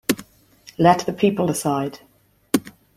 [0.79, 1.99] Let the people decide.